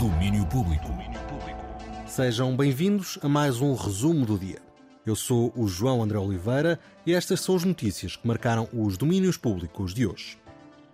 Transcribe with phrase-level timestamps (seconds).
[0.00, 0.88] Domínio Público.
[2.08, 4.58] Sejam bem-vindos a mais um resumo do dia.
[5.06, 9.36] Eu sou o João André Oliveira e estas são as notícias que marcaram os domínios
[9.36, 10.36] públicos de hoje.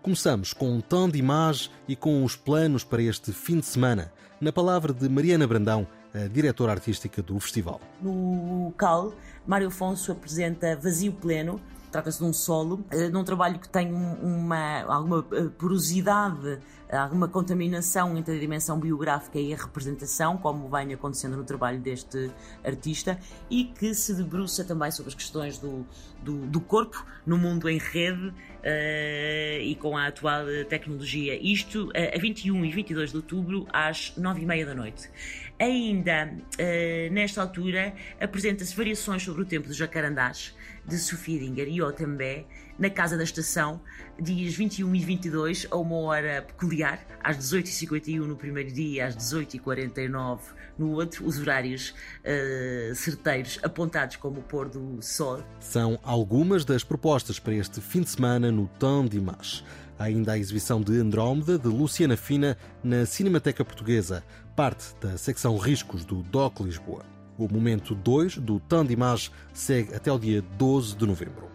[0.03, 4.13] Começamos com um tom de imagem e com os planos para este fim de semana,
[4.39, 7.81] na palavra de Mariana Brandão, a diretora artística do festival.
[8.03, 9.15] No CAL,
[9.47, 11.59] Mário Afonso apresenta Vazio Pleno,
[11.93, 16.59] Trata-se de um solo, eh, num trabalho que tem uma, alguma eh, porosidade,
[16.91, 22.31] alguma contaminação entre a dimensão biográfica e a representação, como vem acontecendo no trabalho deste
[22.65, 23.19] artista,
[23.51, 25.87] e que se debruça também sobre as questões do,
[26.23, 31.39] do, do corpo no mundo em rede uh, e com a atual tecnologia.
[31.41, 35.11] Isto uh, a 21 e 22 de outubro, às 9 e meia da noite.
[35.59, 40.55] Ainda uh, nesta altura, apresenta-se variações sobre o tempo dos jacarandás
[40.87, 42.45] de Sofia Dinger e Otambé,
[42.79, 43.81] na Casa da Estação,
[44.21, 50.41] dias 21 e 22, a uma hora peculiar, às 18h51 no primeiro dia, às 18h49
[50.79, 55.43] no outro, os horários uh, certeiros apontados como o pôr do sol.
[55.61, 59.65] São algumas das propostas para este fim de semana no Tom de Image.
[59.99, 64.25] Ainda a exibição de Andrómeda, de Luciana Fina, na Cinemateca Portuguesa,
[64.57, 67.05] parte da secção Riscos do DOC Lisboa.
[67.43, 71.49] O momento 2 do Tom de Image segue até o dia 12 de novembro.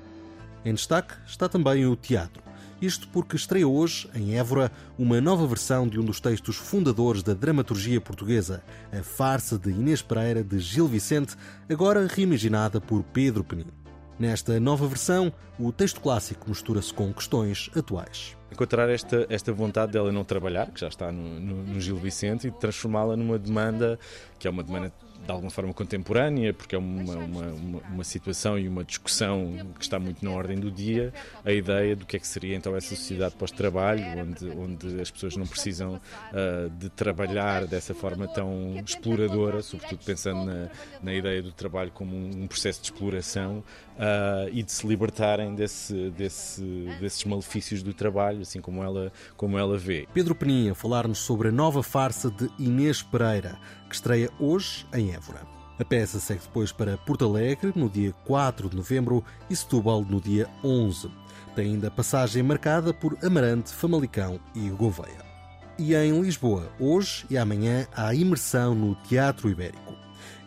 [0.65, 2.43] Em destaque está também o teatro.
[2.81, 7.33] Isto porque estreia hoje, em Évora, uma nova versão de um dos textos fundadores da
[7.33, 11.37] dramaturgia portuguesa, a farsa de Inês Pereira de Gil Vicente,
[11.69, 13.71] agora reimaginada por Pedro Penin.
[14.19, 18.36] Nesta nova versão, o texto clássico mistura-se com questões atuais.
[18.51, 22.47] Encontrar esta, esta vontade dela não trabalhar, que já está no, no, no Gil Vicente,
[22.47, 23.99] e transformá-la numa demanda
[24.39, 24.91] que é uma demanda
[25.25, 29.83] de alguma forma contemporânea, porque é uma, uma, uma, uma, situação e uma discussão que
[29.83, 32.95] está muito na ordem do dia, a ideia do que é que seria então essa
[32.95, 39.61] sociedade pós-trabalho, onde, onde as pessoas não precisam uh, de trabalhar dessa forma tão exploradora,
[39.61, 40.69] sobretudo pensando na,
[41.03, 43.63] na ideia do trabalho como um, processo de exploração,
[43.97, 46.61] uh, e de se libertarem desse, desse,
[47.01, 50.07] desses malefícios do trabalho, assim como ela, como ela vê.
[50.13, 53.59] Pedro Peninha falar-nos sobre a nova farsa de Inês Pereira,
[53.89, 55.41] que estreia hoje em Évora.
[55.79, 60.19] A peça segue depois para Porto Alegre no dia 4 de novembro e Setúbal no
[60.19, 61.11] dia 11.
[61.55, 65.25] Tem ainda passagem marcada por Amarante, Famalicão e Gouveia.
[65.77, 69.86] E em Lisboa, hoje e amanhã, há imersão no Teatro Ibérico.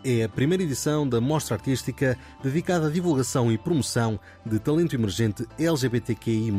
[0.04, 5.46] É a primeira edição da mostra artística dedicada à divulgação e promoção de talento emergente
[5.58, 6.52] LGBTQI,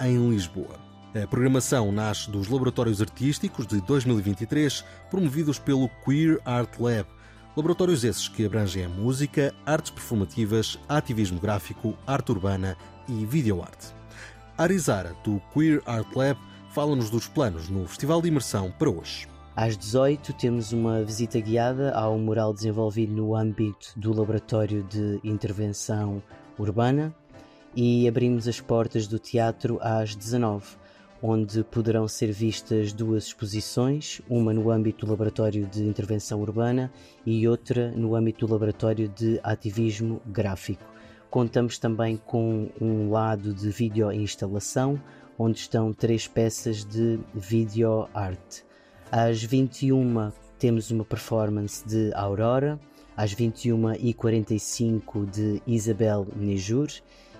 [0.00, 0.90] em Lisboa.
[1.12, 7.06] A programação nasce dos laboratórios artísticos de 2023, promovidos pelo Queer Art Lab.
[7.56, 12.76] Laboratórios esses que abrangem a música, artes performativas, ativismo gráfico, arte urbana
[13.08, 13.88] e videoarte.
[14.56, 16.38] Arizara, do Queer Art Lab,
[16.70, 19.26] fala-nos dos planos no Festival de Imersão para hoje.
[19.60, 26.22] Às 18 temos uma visita guiada ao mural desenvolvido no âmbito do Laboratório de Intervenção
[26.58, 27.14] Urbana
[27.76, 30.64] e abrimos as portas do teatro às 19
[31.22, 36.90] onde poderão ser vistas duas exposições, uma no âmbito do Laboratório de Intervenção Urbana
[37.26, 40.90] e outra no âmbito do Laboratório de Ativismo Gráfico.
[41.28, 44.98] Contamos também com um lado de videoinstalação,
[45.38, 48.69] onde estão três peças de video art.
[49.10, 52.78] Às 21 temos uma performance de Aurora,
[53.16, 56.88] às 21h45 de Isabel Nejur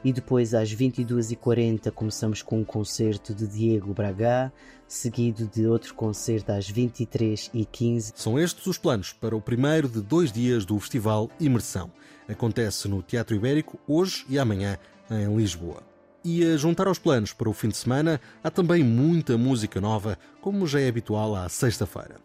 [0.05, 4.53] e depois às 22h40 começamos com um concerto de Diego Braga,
[4.89, 8.15] seguido de outro concerto às 23h15.
[8.17, 11.91] São estes os planos para o primeiro de dois dias do Festival Imersão.
[12.29, 14.77] Acontece no Teatro Ibérico hoje e amanhã
[15.11, 15.90] em Lisboa.
[16.23, 20.19] E a juntar aos planos para o fim de semana, há também muita música nova,
[20.43, 22.17] como já é habitual à sexta-feira.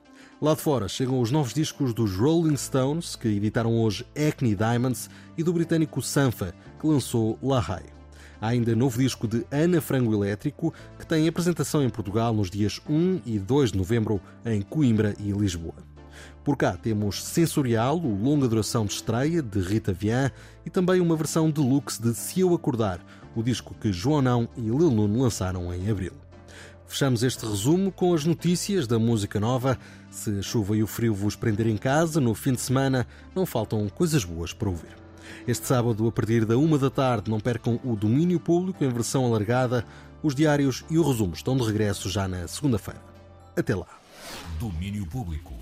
[0.42, 5.10] Lá de fora chegam os novos discos dos Rolling Stones, que editaram hoje Acne Diamonds,
[5.38, 7.96] e do britânico Sanfa, que lançou La Haye.
[8.42, 12.82] Há ainda novo disco de Ana Frango Elétrico, que tem apresentação em Portugal nos dias
[12.90, 15.95] 1 e 2 de novembro em Coimbra e Lisboa.
[16.44, 20.32] Por cá temos Sensorial, o longa duração de estreia de Rita Vian
[20.66, 23.00] e também uma versão deluxe de Se Eu Acordar,
[23.36, 26.14] o disco que João Não e Lil Nuno lançaram em abril.
[26.88, 29.78] Fechamos este resumo com as notícias da música nova.
[30.10, 33.46] Se a chuva e o frio vos prenderem em casa, no fim de semana não
[33.46, 34.96] faltam coisas boas para ouvir.
[35.48, 39.26] Este sábado, a partir da uma da tarde, não percam o domínio público em versão
[39.26, 39.86] alargada.
[40.22, 43.02] Os diários e o resumo estão de regresso já na segunda-feira.
[43.56, 43.88] Até lá.
[44.60, 45.54] Domínio público.